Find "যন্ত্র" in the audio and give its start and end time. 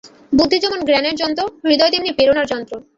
1.21-1.41, 2.51-2.73